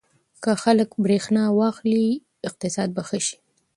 [0.43, 2.05] که خلک برېښنا واخلي
[2.47, 3.37] اقتصاد به ښه شي.